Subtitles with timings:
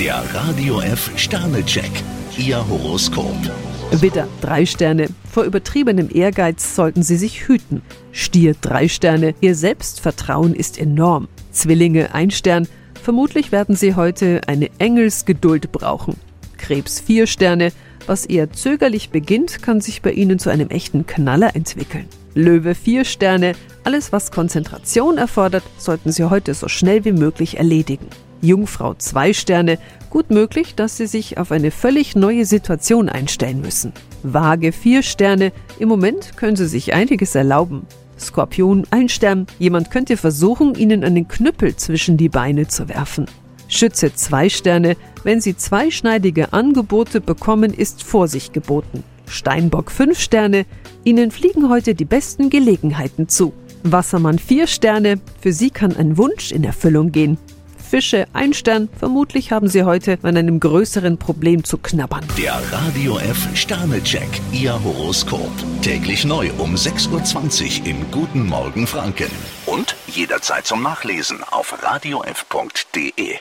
[0.00, 1.90] Der Radio F Sternecheck.
[2.38, 3.36] Ihr Horoskop.
[3.90, 5.08] Widder, drei Sterne.
[5.30, 7.82] Vor übertriebenem Ehrgeiz sollten Sie sich hüten.
[8.10, 9.34] Stier, drei Sterne.
[9.42, 11.28] Ihr Selbstvertrauen ist enorm.
[11.52, 12.66] Zwillinge, ein Stern.
[13.02, 16.16] Vermutlich werden Sie heute eine Engelsgeduld brauchen.
[16.56, 17.70] Krebs, vier Sterne.
[18.06, 22.06] Was eher zögerlich beginnt, kann sich bei Ihnen zu einem echten Knaller entwickeln.
[22.32, 23.52] Löwe, vier Sterne.
[23.84, 28.06] Alles, was Konzentration erfordert, sollten Sie heute so schnell wie möglich erledigen.
[28.40, 29.78] Jungfrau zwei Sterne,
[30.08, 33.92] gut möglich, dass Sie sich auf eine völlig neue Situation einstellen müssen.
[34.22, 37.86] Waage vier Sterne, im Moment können Sie sich einiges erlauben.
[38.18, 43.26] Skorpion ein Stern, jemand könnte versuchen, Ihnen einen Knüppel zwischen die Beine zu werfen.
[43.68, 49.04] Schütze zwei Sterne, wenn Sie zweischneidige Angebote bekommen, ist Vorsicht geboten.
[49.26, 50.66] Steinbock fünf Sterne,
[51.04, 53.52] Ihnen fliegen heute die besten Gelegenheiten zu.
[53.84, 57.38] Wassermann vier Sterne, für Sie kann ein Wunsch in Erfüllung gehen.
[57.90, 58.88] Fische, ein Stern.
[58.96, 62.24] Vermutlich haben Sie heute an einem größeren Problem zu knabbern.
[62.38, 64.28] Der Radio F Sternecheck.
[64.52, 65.50] Ihr Horoskop.
[65.82, 69.30] Täglich neu um 6.20 Uhr im Guten Morgen Franken.
[69.66, 73.40] Und jederzeit zum Nachlesen auf radiof.de.